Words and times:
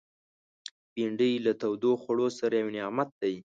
بېنډۍ 0.93 1.33
له 1.45 1.51
تودو 1.61 1.91
خوړو 2.01 2.27
سره 2.39 2.55
یو 2.61 2.69
نعمت 2.75 3.09
دی 3.21 3.35